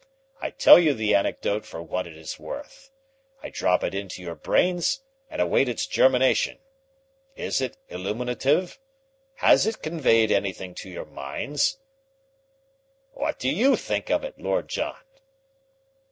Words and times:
I 0.41 0.49
tell 0.49 0.79
you 0.79 0.95
the 0.95 1.13
anecdote 1.13 1.63
for 1.63 1.79
what 1.83 2.07
it 2.07 2.17
is 2.17 2.39
worth. 2.39 2.89
I 3.43 3.49
drop 3.51 3.83
it 3.83 3.93
into 3.93 4.23
your 4.23 4.33
brains 4.33 5.01
and 5.29 5.39
await 5.39 5.69
its 5.69 5.85
germination. 5.85 6.57
Is 7.35 7.61
it 7.61 7.77
illuminative? 7.87 8.79
Has 9.35 9.67
it 9.67 9.83
conveyed 9.83 10.31
anything 10.31 10.73
to 10.73 10.89
your 10.89 11.05
minds? 11.05 11.77
What 13.13 13.37
do 13.37 13.47
you 13.51 13.75
think 13.75 14.09
of 14.09 14.23
it, 14.23 14.39
Lord 14.39 14.69
John?" 14.69 14.97